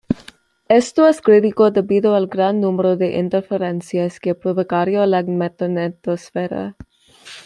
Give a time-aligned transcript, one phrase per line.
[0.69, 6.75] Esto es crítico debido al gran número de interferencias que provocaría la magnetosfera.